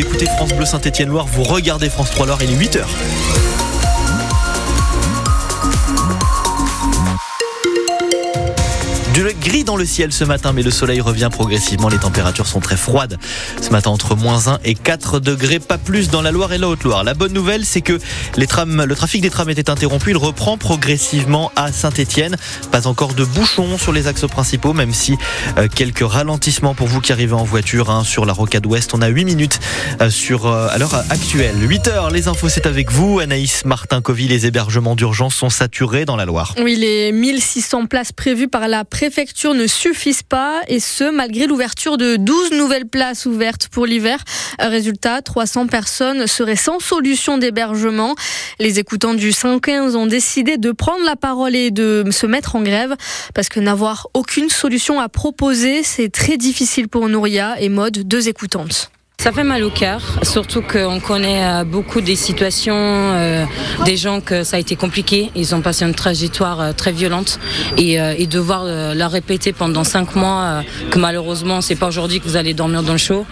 écoutez 0.00 0.24
France 0.24 0.54
Bleu 0.54 0.64
Saint-Étienne-Loire, 0.64 1.26
vous 1.26 1.42
regardez 1.42 1.90
France 1.90 2.10
3 2.10 2.26
Loire, 2.26 2.38
il 2.42 2.50
est 2.50 2.56
8h. 2.56 3.49
Du 9.14 9.24
gris 9.40 9.64
dans 9.64 9.76
le 9.76 9.84
ciel 9.84 10.12
ce 10.12 10.22
matin, 10.22 10.52
mais 10.52 10.62
le 10.62 10.70
soleil 10.70 11.00
revient 11.00 11.30
progressivement. 11.32 11.88
Les 11.88 11.98
températures 11.98 12.46
sont 12.46 12.60
très 12.60 12.76
froides. 12.76 13.18
Ce 13.60 13.70
matin, 13.70 13.90
entre 13.90 14.14
moins 14.14 14.46
1 14.46 14.60
et 14.64 14.74
4 14.74 15.18
degrés, 15.18 15.58
pas 15.58 15.78
plus 15.78 16.10
dans 16.10 16.22
la 16.22 16.30
Loire 16.30 16.52
et 16.52 16.58
la 16.58 16.68
Haute-Loire. 16.68 17.02
La 17.02 17.14
bonne 17.14 17.32
nouvelle, 17.32 17.64
c'est 17.64 17.80
que 17.80 17.98
le 18.36 18.94
trafic 18.94 19.20
des 19.20 19.30
trams 19.30 19.50
était 19.50 19.68
interrompu. 19.68 20.10
Il 20.10 20.16
reprend 20.16 20.56
progressivement 20.58 21.50
à 21.56 21.72
Saint-Etienne. 21.72 22.36
Pas 22.70 22.86
encore 22.86 23.14
de 23.14 23.24
bouchons 23.24 23.78
sur 23.78 23.92
les 23.92 24.06
axes 24.06 24.26
principaux, 24.28 24.74
même 24.74 24.92
si 24.92 25.16
euh, 25.58 25.66
quelques 25.66 26.06
ralentissements 26.06 26.74
pour 26.74 26.86
vous 26.86 27.00
qui 27.00 27.10
arrivez 27.10 27.34
en 27.34 27.44
voiture 27.44 27.90
hein, 27.90 28.04
sur 28.04 28.24
la 28.24 28.32
rocade 28.32 28.64
ouest. 28.66 28.94
On 28.94 29.02
a 29.02 29.08
8 29.08 29.24
minutes 29.24 29.58
euh, 30.00 30.10
sur, 30.10 30.46
euh, 30.46 30.68
à 30.70 30.78
l'heure 30.78 30.94
actuelle. 31.10 31.56
8 31.60 31.88
heures, 31.88 32.10
les 32.10 32.28
infos, 32.28 32.48
c'est 32.48 32.66
avec 32.66 32.92
vous. 32.92 33.18
Anaïs 33.18 33.64
Martin-Covy, 33.64 34.28
les 34.28 34.46
hébergements 34.46 34.94
d'urgence 34.94 35.34
sont 35.34 35.50
saturés 35.50 36.04
dans 36.04 36.16
la 36.16 36.26
Loire. 36.26 36.54
Oui, 36.62 36.76
les 36.76 37.10
1600 37.10 37.86
places 37.86 38.12
prévues 38.12 38.48
par 38.48 38.68
la 38.68 38.84
préfecture 39.00 39.54
ne 39.54 39.66
suffisent 39.66 40.22
pas 40.22 40.60
et 40.68 40.78
ce 40.78 41.10
malgré 41.10 41.46
l'ouverture 41.46 41.96
de 41.96 42.16
12 42.16 42.50
nouvelles 42.50 42.84
places 42.84 43.24
ouvertes 43.24 43.68
pour 43.68 43.86
l'hiver. 43.86 44.22
Résultat, 44.58 45.22
300 45.22 45.68
personnes 45.68 46.26
seraient 46.26 46.54
sans 46.54 46.80
solution 46.80 47.38
d'hébergement. 47.38 48.14
Les 48.58 48.78
écoutants 48.78 49.14
du 49.14 49.32
115 49.32 49.96
ont 49.96 50.04
décidé 50.04 50.58
de 50.58 50.70
prendre 50.70 51.02
la 51.06 51.16
parole 51.16 51.56
et 51.56 51.70
de 51.70 52.04
se 52.10 52.26
mettre 52.26 52.56
en 52.56 52.62
grève 52.62 52.94
parce 53.32 53.48
que 53.48 53.58
n'avoir 53.58 54.08
aucune 54.12 54.50
solution 54.50 55.00
à 55.00 55.08
proposer, 55.08 55.82
c'est 55.82 56.10
très 56.10 56.36
difficile 56.36 56.88
pour 56.88 57.08
Nouria 57.08 57.58
et 57.58 57.70
Mode, 57.70 58.06
deux 58.06 58.28
écoutantes. 58.28 58.90
Ça 59.20 59.32
fait 59.32 59.44
mal 59.44 59.62
au 59.64 59.68
cœur, 59.68 60.00
surtout 60.22 60.62
qu'on 60.62 60.98
connaît 60.98 61.44
euh, 61.44 61.64
beaucoup 61.64 62.00
des 62.00 62.16
situations, 62.16 62.72
euh, 62.74 63.44
des 63.84 63.98
gens 63.98 64.22
que 64.22 64.44
ça 64.44 64.56
a 64.56 64.58
été 64.58 64.76
compliqué, 64.76 65.30
ils 65.34 65.54
ont 65.54 65.60
passé 65.60 65.84
une 65.84 65.94
trajectoire 65.94 66.58
euh, 66.58 66.72
très 66.72 66.90
violente. 66.90 67.38
Et, 67.76 67.98
devoir 68.26 68.64
la 68.64 69.08
répéter 69.08 69.52
pendant 69.52 69.82
cinq 69.82 70.14
mois, 70.14 70.62
que 70.90 70.98
malheureusement 71.00 71.60
c'est 71.60 71.74
pas 71.74 71.88
aujourd'hui 71.88 72.20
que 72.20 72.24
vous 72.24 72.36
allez 72.36 72.54
dormir 72.54 72.84
dans 72.84 72.92
le 72.92 72.98
chaud. 72.98 73.26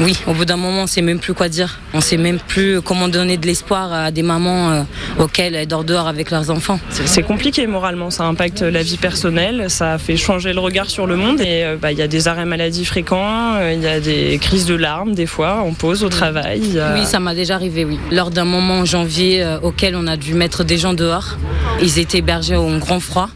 Oui, 0.00 0.18
au 0.26 0.32
bout 0.32 0.46
d'un 0.46 0.56
moment 0.56 0.84
on 0.84 0.86
sait 0.86 1.02
même 1.02 1.18
plus 1.18 1.34
quoi 1.34 1.50
dire, 1.50 1.78
on 1.92 2.00
sait 2.00 2.16
même 2.16 2.38
plus 2.38 2.80
comment 2.80 3.08
donner 3.08 3.36
de 3.36 3.46
l'espoir 3.46 3.92
à 3.92 4.10
des 4.10 4.22
mamans 4.22 4.86
auxquelles 5.18 5.54
elles 5.54 5.66
dorment 5.68 5.84
dehors 5.84 6.08
avec 6.08 6.30
leurs 6.30 6.50
enfants. 6.50 6.80
C'est 6.88 7.22
compliqué 7.22 7.66
moralement, 7.66 8.08
ça 8.08 8.24
impacte 8.24 8.62
la 8.62 8.82
vie 8.82 8.96
personnelle, 8.96 9.66
ça 9.68 9.98
fait 9.98 10.16
changer 10.16 10.54
le 10.54 10.60
regard 10.60 10.88
sur 10.88 11.06
le 11.06 11.16
monde. 11.16 11.42
Et 11.42 11.64
bah, 11.80 11.92
il 11.92 11.98
y 11.98 12.02
a 12.02 12.08
des 12.08 12.26
arrêts 12.26 12.46
maladie 12.46 12.86
fréquents, 12.86 13.60
il 13.70 13.82
y 13.82 13.86
a 13.86 14.00
des 14.00 14.38
crises 14.40 14.64
de 14.64 14.74
larmes 14.74 15.11
des 15.12 15.26
fois 15.26 15.62
on 15.64 15.74
pause 15.74 16.02
au 16.04 16.08
travail. 16.08 16.60
Oui, 16.94 17.04
ça 17.04 17.20
m'a 17.20 17.34
déjà 17.34 17.54
arrivé, 17.54 17.84
oui. 17.84 17.98
Lors 18.10 18.30
d'un 18.30 18.44
moment 18.44 18.80
en 18.80 18.84
janvier 18.84 19.42
euh, 19.42 19.60
auquel 19.60 19.96
on 19.96 20.06
a 20.06 20.16
dû 20.16 20.34
mettre 20.34 20.64
des 20.64 20.78
gens 20.78 20.94
dehors, 20.94 21.36
ils 21.80 21.98
étaient 21.98 22.18
hébergés 22.18 22.56
au 22.56 22.78
grand 22.78 23.00
froid. 23.00 23.28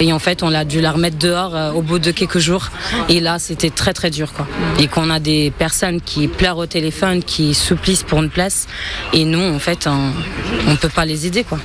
Et 0.00 0.12
en 0.12 0.18
fait, 0.18 0.42
on 0.42 0.52
a 0.54 0.64
dû 0.64 0.80
la 0.80 0.92
remettre 0.92 1.18
dehors 1.18 1.54
euh, 1.54 1.72
au 1.72 1.82
bout 1.82 1.98
de 1.98 2.10
quelques 2.10 2.38
jours. 2.38 2.70
Et 3.08 3.20
là, 3.20 3.38
c'était 3.38 3.70
très 3.70 3.92
très 3.92 4.10
dur. 4.10 4.32
Quoi. 4.32 4.46
Et 4.78 4.88
qu'on 4.88 5.10
a 5.10 5.20
des 5.20 5.50
personnes 5.50 6.00
qui 6.00 6.28
pleurent 6.28 6.58
au 6.58 6.66
téléphone, 6.66 7.22
qui 7.22 7.54
supplissent 7.54 8.02
pour 8.02 8.22
une 8.22 8.30
place. 8.30 8.66
Et 9.12 9.24
nous, 9.24 9.40
en 9.40 9.58
fait, 9.58 9.86
on 9.86 10.70
ne 10.70 10.76
peut 10.76 10.88
pas 10.88 11.04
les 11.04 11.26
aider. 11.26 11.44
Quoi. 11.44 11.58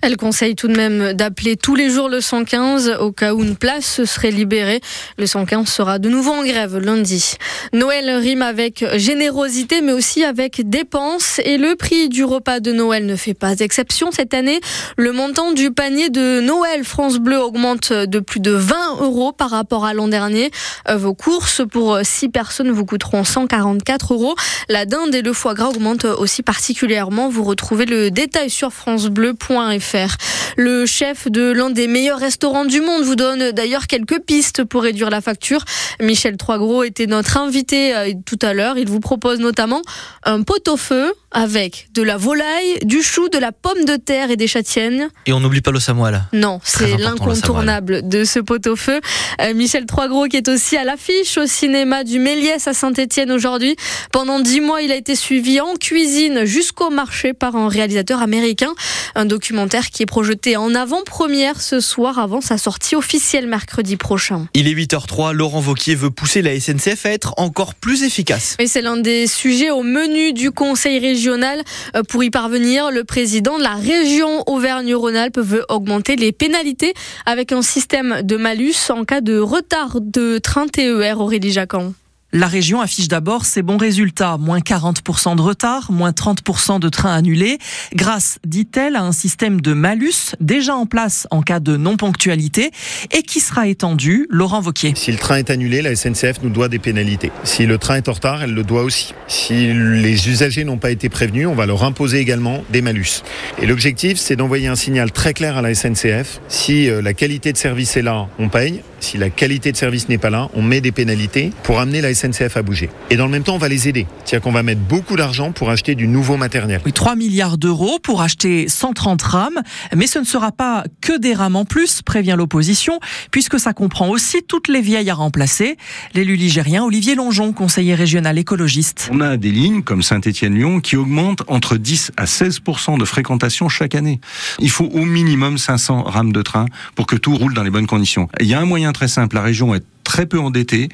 Elle 0.00 0.16
conseille 0.16 0.54
tout 0.56 0.68
de 0.68 0.76
même 0.76 1.12
d'appeler 1.12 1.56
tous 1.56 1.74
les 1.74 1.90
jours 1.90 2.08
le 2.08 2.20
115 2.20 2.96
au 3.00 3.12
cas 3.12 3.34
où 3.34 3.42
une 3.42 3.56
place 3.56 3.84
se 3.86 4.04
serait 4.04 4.30
libérée. 4.30 4.80
Le 5.18 5.26
115 5.26 5.68
sera 5.68 5.98
de 5.98 6.08
nouveau 6.08 6.32
en 6.32 6.44
grève 6.44 6.78
lundi. 6.78 7.34
Noël 7.72 8.10
rime 8.10 8.42
avec 8.42 8.84
générosité, 8.96 9.80
mais 9.80 9.92
aussi 9.92 10.24
avec 10.24 10.68
dépenses. 10.68 11.40
Et 11.44 11.56
le 11.56 11.76
prix 11.76 12.08
du 12.08 12.24
repas 12.24 12.60
de 12.60 12.72
Noël 12.72 13.06
ne 13.06 13.16
fait 13.16 13.34
pas 13.34 13.58
exception 13.60 14.10
cette 14.10 14.34
année. 14.34 14.60
Le 14.96 15.12
montant 15.12 15.52
du 15.52 15.70
panier 15.70 16.10
de 16.10 16.40
Noël 16.40 16.84
France 16.84 17.18
Bleu 17.18 17.40
augmente 17.52 17.92
de 17.92 18.18
plus 18.18 18.40
de 18.40 18.52
20 18.52 19.02
euros 19.02 19.32
par 19.32 19.50
rapport 19.50 19.84
à 19.84 19.92
l'an 19.92 20.08
dernier. 20.08 20.50
Euh, 20.88 20.96
vos 20.96 21.12
courses 21.12 21.60
pour 21.70 21.98
6 22.02 22.30
personnes 22.30 22.70
vous 22.70 22.86
coûteront 22.86 23.24
144 23.24 24.14
euros. 24.14 24.34
La 24.70 24.86
dinde 24.86 25.14
et 25.14 25.20
le 25.20 25.34
foie 25.34 25.52
gras 25.52 25.68
augmentent 25.68 26.06
aussi 26.06 26.42
particulièrement. 26.42 27.28
Vous 27.28 27.44
retrouvez 27.44 27.84
le 27.84 28.10
détail 28.10 28.48
sur 28.48 28.72
francebleu.fr. 28.72 30.16
Le 30.56 30.86
chef 30.86 31.30
de 31.30 31.52
l'un 31.52 31.68
des 31.68 31.88
meilleurs 31.88 32.18
restaurants 32.18 32.64
du 32.64 32.80
monde 32.80 33.02
vous 33.02 33.16
donne 33.16 33.52
d'ailleurs 33.52 33.86
quelques 33.86 34.20
pistes 34.20 34.64
pour 34.64 34.82
réduire 34.82 35.10
la 35.10 35.20
facture. 35.20 35.62
Michel 36.00 36.38
Troisgros 36.38 36.84
était 36.84 37.06
notre 37.06 37.36
invité 37.36 37.94
euh, 37.94 38.12
tout 38.24 38.38
à 38.40 38.54
l'heure. 38.54 38.78
Il 38.78 38.88
vous 38.88 39.00
propose 39.00 39.40
notamment 39.40 39.82
un 40.24 40.42
pot-au-feu 40.42 41.12
avec 41.32 41.88
de 41.94 42.02
la 42.02 42.16
volaille, 42.16 42.78
du 42.84 43.02
chou, 43.02 43.28
de 43.28 43.38
la 43.38 43.52
pomme 43.52 43.84
de 43.84 43.96
terre 43.96 44.30
et 44.30 44.36
des 44.36 44.46
châtiennes. 44.46 45.08
Et 45.26 45.32
on 45.32 45.40
n'oublie 45.40 45.60
pas 45.60 45.70
le 45.70 45.80
samoa 45.80 46.10
Non, 46.32 46.60
c'est 46.64 46.96
l'incontournable 46.96 48.08
de 48.08 48.24
ce 48.24 48.38
pot-au-feu. 48.38 49.00
Euh, 49.40 49.54
Michel 49.54 49.86
Troisgros 49.86 50.26
qui 50.26 50.36
est 50.36 50.48
aussi 50.48 50.76
à 50.76 50.84
l'affiche 50.84 51.38
au 51.38 51.46
cinéma 51.46 52.04
du 52.04 52.18
Méliès 52.18 52.66
à 52.66 52.74
Saint-Étienne 52.74 53.30
aujourd'hui. 53.30 53.76
Pendant 54.12 54.40
dix 54.40 54.60
mois, 54.60 54.82
il 54.82 54.92
a 54.92 54.96
été 54.96 55.14
suivi 55.14 55.60
en 55.60 55.74
cuisine 55.74 56.44
jusqu'au 56.44 56.90
marché 56.90 57.32
par 57.32 57.56
un 57.56 57.68
réalisateur 57.68 58.20
américain. 58.20 58.74
Un 59.14 59.24
documentaire 59.24 59.90
qui 59.90 60.02
est 60.02 60.06
projeté 60.06 60.56
en 60.56 60.74
avant-première 60.74 61.60
ce 61.60 61.80
soir 61.80 62.18
avant 62.18 62.40
sa 62.40 62.58
sortie 62.58 62.96
officielle 62.96 63.46
mercredi 63.46 63.96
prochain. 63.96 64.46
Il 64.54 64.68
est 64.68 64.74
8h03, 64.74 65.32
Laurent 65.32 65.60
Vauquier 65.60 65.94
veut 65.94 66.10
pousser 66.10 66.42
la 66.42 66.58
SNCF 66.58 67.06
à 67.06 67.10
être 67.10 67.34
encore 67.36 67.74
plus 67.74 68.02
efficace. 68.02 68.56
Et 68.58 68.66
c'est 68.66 68.82
l'un 68.82 68.96
des 68.96 69.26
sujets 69.26 69.70
au 69.70 69.82
menu 69.82 70.32
du 70.32 70.50
Conseil 70.50 70.98
régional. 70.98 71.21
Euh, 71.28 72.02
pour 72.08 72.24
y 72.24 72.30
parvenir, 72.30 72.90
le 72.90 73.04
président 73.04 73.58
de 73.58 73.62
la 73.62 73.74
région 73.74 74.42
Auvergne-Rhône-Alpes 74.46 75.38
veut 75.38 75.64
augmenter 75.68 76.16
les 76.16 76.32
pénalités 76.32 76.94
avec 77.26 77.52
un 77.52 77.62
système 77.62 78.22
de 78.22 78.36
malus 78.36 78.90
en 78.90 79.04
cas 79.04 79.20
de 79.20 79.38
retard 79.38 80.00
de 80.00 80.38
train 80.38 80.66
TER 80.66 81.20
Aurélie 81.20 81.52
Jacan. 81.52 81.92
La 82.34 82.46
région 82.46 82.80
affiche 82.80 83.08
d'abord 83.08 83.44
ses 83.44 83.60
bons 83.60 83.76
résultats, 83.76 84.38
moins 84.38 84.60
40% 84.60 85.36
de 85.36 85.42
retard, 85.42 85.92
moins 85.92 86.12
30% 86.12 86.80
de 86.80 86.88
trains 86.88 87.14
annulés, 87.14 87.58
grâce, 87.94 88.38
dit-elle, 88.46 88.96
à 88.96 89.02
un 89.02 89.12
système 89.12 89.60
de 89.60 89.74
malus 89.74 90.34
déjà 90.40 90.74
en 90.74 90.86
place 90.86 91.26
en 91.30 91.42
cas 91.42 91.60
de 91.60 91.76
non-ponctualité 91.76 92.70
et 93.10 93.22
qui 93.22 93.40
sera 93.40 93.68
étendu. 93.68 94.26
Laurent 94.30 94.62
Vauquier. 94.62 94.94
Si 94.96 95.12
le 95.12 95.18
train 95.18 95.36
est 95.36 95.50
annulé, 95.50 95.82
la 95.82 95.94
SNCF 95.94 96.42
nous 96.42 96.48
doit 96.48 96.68
des 96.68 96.78
pénalités. 96.78 97.30
Si 97.44 97.66
le 97.66 97.76
train 97.76 97.96
est 97.96 98.08
en 98.08 98.12
retard, 98.12 98.42
elle 98.42 98.54
le 98.54 98.64
doit 98.64 98.82
aussi. 98.82 99.12
Si 99.28 99.74
les 99.74 100.30
usagers 100.30 100.64
n'ont 100.64 100.78
pas 100.78 100.90
été 100.90 101.10
prévenus, 101.10 101.46
on 101.46 101.54
va 101.54 101.66
leur 101.66 101.84
imposer 101.84 102.18
également 102.18 102.64
des 102.70 102.80
malus. 102.80 103.22
Et 103.60 103.66
l'objectif, 103.66 104.16
c'est 104.16 104.36
d'envoyer 104.36 104.68
un 104.68 104.76
signal 104.76 105.12
très 105.12 105.34
clair 105.34 105.58
à 105.58 105.62
la 105.62 105.74
SNCF. 105.74 106.40
Si 106.48 106.88
euh, 106.88 107.02
la 107.02 107.12
qualité 107.12 107.52
de 107.52 107.58
service 107.58 107.98
est 107.98 108.02
là, 108.02 108.28
on 108.38 108.48
paye. 108.48 108.80
Si 109.02 109.18
la 109.18 109.30
qualité 109.30 109.72
de 109.72 109.76
service 109.76 110.08
n'est 110.08 110.16
pas 110.16 110.30
là, 110.30 110.48
on 110.54 110.62
met 110.62 110.80
des 110.80 110.92
pénalités 110.92 111.50
pour 111.64 111.80
amener 111.80 112.00
la 112.00 112.14
SNCF 112.14 112.56
à 112.56 112.62
bouger. 112.62 112.88
Et 113.10 113.16
dans 113.16 113.26
le 113.26 113.32
même 113.32 113.42
temps, 113.42 113.56
on 113.56 113.58
va 113.58 113.68
les 113.68 113.88
aider. 113.88 114.06
C'est-à-dire 114.24 114.44
qu'on 114.44 114.52
va 114.52 114.62
mettre 114.62 114.80
beaucoup 114.80 115.16
d'argent 115.16 115.50
pour 115.50 115.70
acheter 115.70 115.96
du 115.96 116.06
nouveau 116.06 116.36
matériel. 116.36 116.80
Oui, 116.86 116.92
3 116.92 117.16
milliards 117.16 117.58
d'euros 117.58 117.98
pour 118.00 118.22
acheter 118.22 118.68
130 118.68 119.20
rames. 119.22 119.60
Mais 119.94 120.06
ce 120.06 120.20
ne 120.20 120.24
sera 120.24 120.52
pas 120.52 120.84
que 121.00 121.18
des 121.18 121.34
rames 121.34 121.56
en 121.56 121.64
plus, 121.64 122.00
prévient 122.00 122.36
l'opposition, 122.38 123.00
puisque 123.32 123.58
ça 123.58 123.72
comprend 123.72 124.08
aussi 124.08 124.44
toutes 124.46 124.68
les 124.68 124.80
vieilles 124.80 125.10
à 125.10 125.14
remplacer. 125.14 125.76
L'élu 126.14 126.36
ligérien 126.36 126.84
Olivier 126.84 127.16
Longeon, 127.16 127.52
conseiller 127.52 127.96
régional 127.96 128.38
écologiste. 128.38 129.10
On 129.12 129.20
a 129.20 129.36
des 129.36 129.50
lignes 129.50 129.82
comme 129.82 130.02
Saint-Étienne-Lyon 130.02 130.80
qui 130.80 130.96
augmentent 130.96 131.42
entre 131.48 131.76
10 131.76 132.12
à 132.16 132.26
16% 132.26 132.98
de 132.98 133.04
fréquentation 133.04 133.68
chaque 133.68 133.96
année. 133.96 134.20
Il 134.60 134.70
faut 134.70 134.88
au 134.92 135.04
minimum 135.04 135.58
500 135.58 136.04
rames 136.04 136.32
de 136.32 136.42
train 136.42 136.66
pour 136.94 137.08
que 137.08 137.16
tout 137.16 137.34
roule 137.34 137.52
dans 137.52 137.64
les 137.64 137.70
bonnes 137.70 137.88
conditions. 137.88 138.28
il 138.38 138.46
y 138.46 138.54
a 138.54 138.60
un 138.60 138.64
moyen 138.64 138.91
très 138.92 139.08
simple. 139.08 139.36
La 139.36 139.42
région 139.42 139.74
est 139.74 139.84
très 140.02 140.26
peu 140.26 140.38
endettée. 140.38 140.88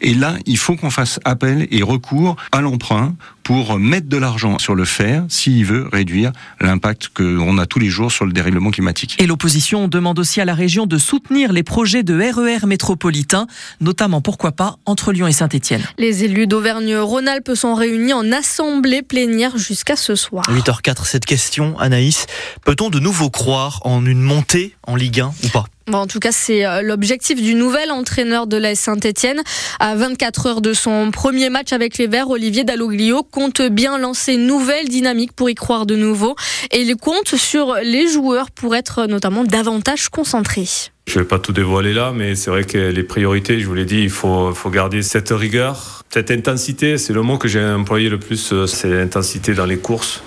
Et 0.00 0.14
là, 0.14 0.36
il 0.46 0.58
faut 0.58 0.76
qu'on 0.76 0.90
fasse 0.90 1.20
appel 1.24 1.66
et 1.70 1.82
recours 1.82 2.36
à 2.52 2.60
l'emprunt 2.60 3.14
pour 3.42 3.78
mettre 3.78 4.08
de 4.08 4.16
l'argent 4.16 4.58
sur 4.58 4.74
le 4.74 4.84
fer 4.84 5.24
s'il 5.28 5.64
veut 5.64 5.88
réduire 5.92 6.30
l'impact 6.60 7.08
qu'on 7.08 7.58
a 7.58 7.66
tous 7.66 7.80
les 7.80 7.88
jours 7.88 8.12
sur 8.12 8.24
le 8.24 8.32
dérèglement 8.32 8.70
climatique. 8.70 9.16
Et 9.18 9.26
l'opposition 9.26 9.88
demande 9.88 10.18
aussi 10.20 10.40
à 10.40 10.44
la 10.44 10.54
région 10.54 10.86
de 10.86 10.98
soutenir 10.98 11.52
les 11.52 11.62
projets 11.62 12.02
de 12.02 12.14
RER 12.14 12.58
e 12.62 12.66
métropolitain, 12.66 13.46
notamment 13.80 14.20
pourquoi 14.20 14.52
pas 14.52 14.76
entre 14.86 15.12
Lyon 15.12 15.26
et 15.26 15.32
Saint-Etienne. 15.32 15.82
Les 15.98 16.22
élus 16.24 16.46
d'Auvergne-Rhône-Alpes 16.46 17.52
sont 17.54 17.74
réunis 17.74 18.12
en 18.12 18.30
assemblée 18.30 19.02
plénière 19.02 19.58
jusqu'à 19.58 19.96
ce 19.96 20.14
soir. 20.14 20.44
8h04, 20.48 21.04
cette 21.04 21.24
question, 21.24 21.78
Anaïs. 21.78 22.26
Peut-on 22.64 22.90
de 22.90 23.00
nouveau 23.00 23.30
croire 23.30 23.80
en 23.84 24.06
une 24.06 24.20
montée 24.20 24.76
en 24.86 24.94
Ligue 24.96 25.20
1 25.20 25.32
ou 25.44 25.48
pas? 25.48 25.66
En 25.92 26.06
tout 26.06 26.20
cas, 26.20 26.32
c'est 26.32 26.64
euh, 26.64 26.82
l'objectif 26.82 27.42
du 27.42 27.54
nouvel 27.54 27.90
entraîneur 27.90 28.46
de 28.50 28.58
la 28.58 28.74
Saint-Etienne. 28.74 29.40
À 29.78 29.94
24 29.94 30.46
heures 30.46 30.60
de 30.60 30.74
son 30.74 31.10
premier 31.10 31.48
match 31.48 31.72
avec 31.72 31.96
les 31.96 32.06
Verts, 32.06 32.28
Olivier 32.28 32.64
Dalloglio 32.64 33.22
compte 33.22 33.62
bien 33.62 33.96
lancer 33.96 34.34
une 34.34 34.46
nouvelle 34.46 34.90
dynamique 34.90 35.32
pour 35.32 35.48
y 35.48 35.54
croire 35.54 35.86
de 35.86 35.96
nouveau. 35.96 36.36
Et 36.70 36.82
il 36.82 36.96
compte 36.96 37.36
sur 37.36 37.76
les 37.82 38.08
joueurs 38.08 38.50
pour 38.50 38.76
être 38.76 39.06
notamment 39.06 39.44
davantage 39.44 40.10
concentrés. 40.10 40.90
Je 41.06 41.18
ne 41.18 41.24
vais 41.24 41.28
pas 41.28 41.40
tout 41.40 41.52
dévoiler 41.52 41.92
là, 41.92 42.12
mais 42.14 42.36
c'est 42.36 42.50
vrai 42.50 42.62
que 42.62 42.78
les 42.78 43.02
priorités, 43.02 43.58
je 43.58 43.66
vous 43.66 43.74
l'ai 43.74 43.84
dit, 43.84 44.02
il 44.02 44.10
faut, 44.10 44.54
garder 44.66 45.02
cette 45.02 45.30
rigueur, 45.30 46.04
cette 46.08 46.30
intensité. 46.30 46.98
C'est 46.98 47.12
le 47.12 47.22
mot 47.22 47.36
que 47.36 47.48
j'ai 47.48 47.64
employé 47.64 48.08
le 48.08 48.20
plus, 48.20 48.52
euh, 48.52 48.66
c'est 48.66 48.88
l'intensité 48.88 49.54
dans 49.54 49.66
les 49.66 49.78
courses. 49.78 50.22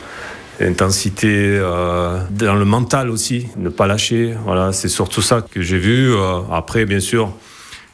Intensité 0.60 1.28
euh, 1.30 2.20
dans 2.32 2.56
le 2.56 2.66
mental 2.66 3.10
aussi, 3.10 3.48
ne 3.56 3.70
pas 3.70 3.88
lâcher. 3.88 4.36
Voilà, 4.46 4.74
c'est 4.74 4.90
surtout 4.90 5.22
ça 5.22 5.42
que 5.42 5.62
j'ai 5.62 5.78
vu. 5.78 6.14
Euh, 6.14 6.40
après, 6.52 6.86
bien 6.86 7.00
sûr, 7.00 7.34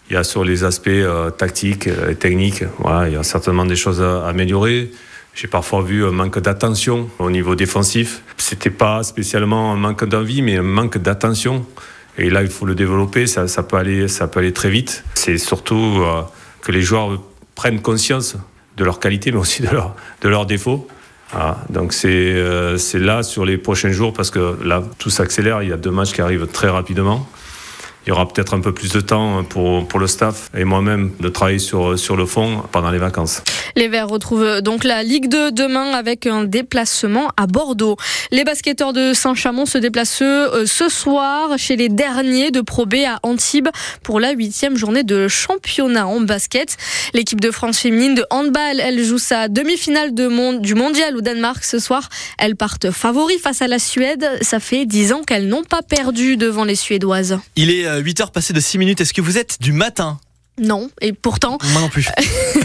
il 0.09 0.13
y 0.13 0.17
a 0.17 0.23
sur 0.23 0.43
les 0.43 0.63
aspects 0.63 0.87
euh, 0.87 1.29
tactiques 1.29 1.87
et 1.87 2.15
techniques, 2.15 2.63
il 3.07 3.13
y 3.13 3.15
a 3.15 3.23
certainement 3.23 3.65
des 3.65 3.75
choses 3.75 4.01
à 4.01 4.27
améliorer. 4.27 4.91
J'ai 5.35 5.47
parfois 5.47 5.83
vu 5.83 6.05
un 6.05 6.11
manque 6.11 6.39
d'attention 6.39 7.09
au 7.19 7.29
niveau 7.29 7.55
défensif. 7.55 8.23
C'était 8.37 8.71
pas 8.71 9.03
spécialement 9.03 9.71
un 9.71 9.77
manque 9.77 10.03
d'envie, 10.05 10.41
mais 10.41 10.57
un 10.57 10.63
manque 10.63 10.97
d'attention. 10.97 11.65
Et 12.17 12.29
là, 12.29 12.41
il 12.41 12.49
faut 12.49 12.65
le 12.65 12.75
développer. 12.75 13.27
Ça, 13.27 13.47
ça, 13.47 13.63
peut 13.63 13.77
aller, 13.77 14.07
ça 14.07 14.27
peut 14.27 14.39
aller 14.39 14.51
très 14.51 14.69
vite. 14.69 15.03
C'est 15.13 15.37
surtout 15.37 15.75
euh, 16.01 16.23
que 16.61 16.71
les 16.71 16.81
joueurs 16.81 17.21
prennent 17.55 17.81
conscience 17.81 18.35
de 18.75 18.83
leurs 18.83 18.99
qualités, 18.99 19.31
mais 19.31 19.37
aussi 19.37 19.61
de, 19.61 19.69
leur, 19.69 19.95
de 20.21 20.29
leurs 20.29 20.45
défauts. 20.45 20.87
Donc 21.69 21.93
c'est 21.93 22.07
euh, 22.09 22.77
là 22.95 23.21
sur 23.21 23.45
les 23.45 23.57
prochains 23.57 23.91
jours 23.91 24.13
parce 24.13 24.31
que 24.31 24.57
là 24.63 24.83
tout 24.97 25.09
s'accélère. 25.09 25.61
Il 25.61 25.69
y 25.69 25.73
a 25.73 25.77
deux 25.77 25.91
matchs 25.91 26.11
qui 26.11 26.21
arrivent 26.21 26.47
très 26.47 26.69
rapidement. 26.69 27.27
Il 28.09 28.13
y 28.13 28.15
aura 28.15 28.27
peut-être 28.27 28.55
un 28.55 28.59
peu 28.59 28.73
plus 28.73 28.91
de 28.91 29.01
temps 29.01 29.43
pour, 29.43 29.87
pour 29.87 29.99
le 29.99 30.07
staff 30.07 30.49
et 30.57 30.63
moi-même 30.63 31.11
de 31.19 31.29
travailler 31.29 31.59
sur, 31.59 31.99
sur 31.99 32.17
le 32.17 32.25
fond 32.25 32.63
pendant 32.71 32.89
les 32.89 32.97
vacances. 32.97 33.43
Les 33.75 33.87
Verts 33.87 34.09
retrouvent 34.09 34.61
donc 34.61 34.83
la 34.83 35.03
Ligue 35.03 35.29
2 35.29 35.51
demain 35.51 35.91
avec 35.91 36.25
un 36.25 36.43
déplacement 36.43 37.29
à 37.37 37.45
Bordeaux. 37.45 37.97
Les 38.31 38.43
basketteurs 38.43 38.93
de 38.93 39.13
Saint-Chamond 39.13 39.67
se 39.67 39.77
déplacent 39.77 40.23
euh, 40.23 40.65
ce 40.65 40.89
soir 40.89 41.51
chez 41.57 41.75
les 41.75 41.87
derniers 41.87 42.49
de 42.49 42.61
Pro 42.61 42.87
B 42.87 42.95
à 43.07 43.19
Antibes 43.21 43.69
pour 44.01 44.19
la 44.19 44.31
huitième 44.31 44.75
journée 44.75 45.03
de 45.03 45.27
championnat 45.27 46.07
en 46.07 46.19
basket. 46.19 46.77
L'équipe 47.13 47.39
de 47.39 47.51
France 47.51 47.77
féminine 47.77 48.15
de 48.15 48.25
handball, 48.31 48.79
elle 48.79 49.03
joue 49.03 49.19
sa 49.19 49.49
demi-finale 49.49 50.15
de 50.15 50.27
monde, 50.27 50.61
du 50.61 50.73
mondial 50.73 51.15
au 51.15 51.21
Danemark 51.21 51.63
ce 51.63 51.77
soir. 51.77 52.09
Elles 52.39 52.55
partent 52.55 52.89
favoris 52.89 53.39
face 53.39 53.61
à 53.61 53.67
la 53.67 53.77
Suède. 53.77 54.27
Ça 54.41 54.59
fait 54.59 54.87
dix 54.87 55.13
ans 55.13 55.21
qu'elles 55.21 55.47
n'ont 55.47 55.63
pas 55.63 55.83
perdu 55.83 56.37
devant 56.37 56.63
les 56.63 56.75
Suédoises. 56.75 57.37
Il 57.55 57.69
est 57.69 57.98
8 57.99 58.21
heures 58.21 58.31
passées 58.31 58.53
de 58.53 58.59
6 58.59 58.77
minutes. 58.77 59.01
Est-ce 59.01 59.13
que 59.13 59.21
vous 59.21 59.37
êtes 59.37 59.61
du 59.61 59.71
matin? 59.71 60.19
Non, 60.59 60.89
et 61.01 61.13
pourtant. 61.13 61.57
Moi 61.71 61.81
non 61.81 61.89
plus. 61.89 62.07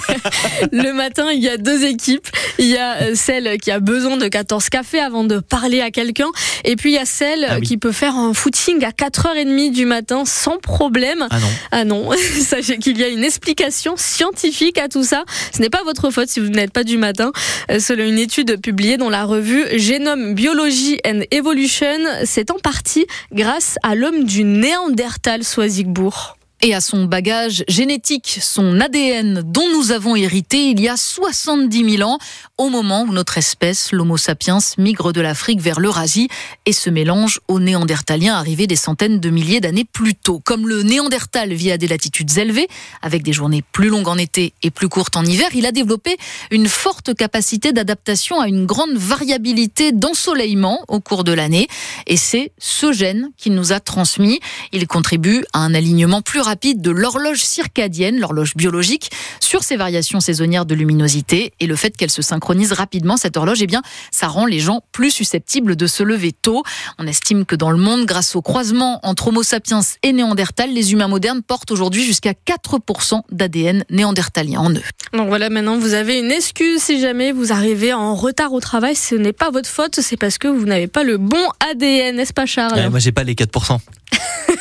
le 0.72 0.92
matin, 0.92 1.30
il 1.32 1.42
y 1.42 1.48
a 1.48 1.56
deux 1.56 1.84
équipes. 1.84 2.26
Il 2.58 2.66
y 2.66 2.76
a 2.76 3.02
euh, 3.02 3.12
celle 3.14 3.58
qui 3.58 3.70
a 3.70 3.80
besoin 3.80 4.16
de 4.16 4.28
14 4.28 4.68
cafés 4.68 5.00
avant 5.00 5.24
de 5.24 5.38
parler 5.38 5.80
à 5.80 5.90
quelqu'un. 5.90 6.28
Et 6.64 6.76
puis 6.76 6.92
il 6.92 6.94
y 6.94 6.98
a 6.98 7.04
celle 7.04 7.46
ah 7.48 7.56
oui. 7.58 7.66
qui 7.66 7.76
peut 7.76 7.92
faire 7.92 8.16
un 8.16 8.34
footing 8.34 8.84
à 8.84 8.90
4h30 8.90 9.72
du 9.72 9.86
matin 9.86 10.24
sans 10.24 10.58
problème. 10.58 11.26
Ah 11.30 11.38
non. 11.38 11.48
Ah 11.70 11.84
non. 11.84 12.10
Sachez 12.40 12.78
qu'il 12.78 12.98
y 12.98 13.04
a 13.04 13.08
une 13.08 13.24
explication 13.24 13.94
scientifique 13.96 14.78
à 14.78 14.88
tout 14.88 15.04
ça. 15.04 15.24
Ce 15.54 15.60
n'est 15.60 15.70
pas 15.70 15.82
votre 15.84 16.10
faute 16.10 16.28
si 16.28 16.40
vous 16.40 16.48
n'êtes 16.48 16.72
pas 16.72 16.84
du 16.84 16.98
matin. 16.98 17.32
Euh, 17.70 17.78
selon 17.80 18.04
une 18.04 18.18
étude 18.18 18.60
publiée 18.60 18.96
dans 18.96 19.10
la 19.10 19.24
revue 19.24 19.64
Genome 19.78 20.34
Biology 20.34 20.98
and 21.06 21.20
Evolution, 21.30 21.98
c'est 22.24 22.50
en 22.50 22.58
partie 22.58 23.06
grâce 23.32 23.76
à 23.82 23.94
l'homme 23.94 24.24
du 24.24 24.44
Néandertal 24.44 25.44
Soisigbourg 25.44 26.36
et 26.62 26.74
à 26.74 26.80
son 26.80 27.04
bagage 27.04 27.64
génétique, 27.68 28.38
son 28.40 28.80
ADN 28.80 29.42
dont 29.44 29.68
nous 29.72 29.92
avons 29.92 30.16
hérité 30.16 30.70
il 30.70 30.80
y 30.80 30.88
a 30.88 30.96
70 30.96 31.96
000 31.96 32.08
ans, 32.08 32.18
au 32.56 32.70
moment 32.70 33.02
où 33.02 33.12
notre 33.12 33.36
espèce, 33.36 33.92
l'Homo 33.92 34.16
sapiens, 34.16 34.58
migre 34.78 35.12
de 35.12 35.20
l'Afrique 35.20 35.60
vers 35.60 35.80
l'Eurasie 35.80 36.28
et 36.64 36.72
se 36.72 36.88
mélange 36.88 37.40
aux 37.48 37.60
Néandertaliens 37.60 38.34
arrivés 38.34 38.66
des 38.66 38.76
centaines 38.76 39.20
de 39.20 39.30
milliers 39.30 39.60
d'années 39.60 39.84
plus 39.84 40.14
tôt. 40.14 40.40
Comme 40.44 40.68
le 40.68 40.82
Néandertal 40.82 41.52
vit 41.52 41.70
à 41.70 41.76
des 41.76 41.88
latitudes 41.88 42.38
élevées, 42.38 42.68
avec 43.02 43.22
des 43.22 43.32
journées 43.32 43.62
plus 43.72 43.88
longues 43.88 44.08
en 44.08 44.16
été 44.16 44.54
et 44.62 44.70
plus 44.70 44.88
courtes 44.88 45.16
en 45.16 45.24
hiver, 45.24 45.48
il 45.54 45.66
a 45.66 45.72
développé 45.72 46.16
une 46.50 46.68
forte 46.68 47.14
capacité 47.14 47.72
d'adaptation 47.72 48.40
à 48.40 48.48
une 48.48 48.64
grande 48.64 48.96
variabilité 48.96 49.92
d'ensoleillement 49.92 50.84
au 50.88 51.00
cours 51.00 51.24
de 51.24 51.32
l'année. 51.32 51.68
Et 52.06 52.16
c'est 52.16 52.52
ce 52.58 52.92
gène 52.92 53.30
qu'il 53.36 53.54
nous 53.54 53.72
a 53.72 53.80
transmis. 53.80 54.40
Il 54.72 54.86
contribue 54.86 55.44
à 55.52 55.58
un 55.58 55.74
alignement 55.74 56.22
plus 56.22 56.40
rapide 56.44 56.54
rapide 56.54 56.80
de 56.80 56.92
l'horloge 56.92 57.42
circadienne, 57.42 58.20
l'horloge 58.20 58.54
biologique, 58.54 59.10
sur 59.40 59.64
ces 59.64 59.74
variations 59.76 60.20
saisonnières 60.20 60.66
de 60.66 60.74
luminosité. 60.76 61.52
Et 61.58 61.66
le 61.66 61.74
fait 61.74 61.96
qu'elle 61.96 62.10
se 62.10 62.22
synchronise 62.22 62.72
rapidement, 62.72 63.16
cette 63.16 63.36
horloge, 63.36 63.60
eh 63.60 63.66
bien, 63.66 63.82
ça 64.12 64.28
rend 64.28 64.46
les 64.46 64.60
gens 64.60 64.80
plus 64.92 65.10
susceptibles 65.10 65.74
de 65.74 65.88
se 65.88 66.04
lever 66.04 66.30
tôt. 66.30 66.62
On 66.98 67.08
estime 67.08 67.44
que 67.44 67.56
dans 67.56 67.72
le 67.72 67.76
monde, 67.76 68.06
grâce 68.06 68.36
au 68.36 68.40
croisement 68.40 69.00
entre 69.02 69.28
Homo 69.28 69.42
sapiens 69.42 69.80
et 70.04 70.12
Néandertal, 70.12 70.72
les 70.72 70.92
humains 70.92 71.08
modernes 71.08 71.42
portent 71.42 71.72
aujourd'hui 71.72 72.04
jusqu'à 72.04 72.32
4% 72.32 73.22
d'ADN 73.32 73.84
néandertalien 73.90 74.60
en 74.60 74.70
eux. 74.70 74.82
Donc 75.12 75.26
voilà, 75.26 75.50
maintenant 75.50 75.76
vous 75.76 75.92
avez 75.92 76.20
une 76.20 76.30
excuse 76.30 76.80
si 76.80 77.00
jamais 77.00 77.32
vous 77.32 77.52
arrivez 77.52 77.92
en 77.92 78.14
retard 78.14 78.52
au 78.52 78.60
travail. 78.60 78.94
Ce 78.94 79.16
n'est 79.16 79.32
pas 79.32 79.50
votre 79.50 79.68
faute, 79.68 79.98
c'est 80.00 80.16
parce 80.16 80.38
que 80.38 80.46
vous 80.46 80.66
n'avez 80.66 80.86
pas 80.86 81.02
le 81.02 81.18
bon 81.18 81.44
ADN, 81.68 82.14
n'est-ce 82.14 82.32
pas 82.32 82.46
Charles? 82.46 82.74
Ouais, 82.74 82.90
Moi 82.90 83.00
j'ai 83.00 83.12
pas 83.12 83.24
les 83.24 83.34
4%. 83.34 83.80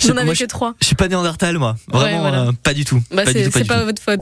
J'en 0.00 0.16
avais 0.16 0.32
que 0.34 0.44
3. 0.44 0.74
Je 0.80 0.86
suis 0.86 0.94
pas 0.96 1.08
néandertal 1.08 1.58
moi. 1.58 1.76
Vraiment, 1.88 2.16
Ouais, 2.16 2.18
voilà. 2.30 2.42
euh, 2.48 2.52
pas 2.62 2.74
du 2.74 2.84
tout. 2.84 3.00
Bah, 3.10 3.24
pas 3.24 3.32
c'est 3.32 3.50
pas 3.50 3.76
pas 3.76 3.84
votre 3.84 4.02
faute. 4.02 4.14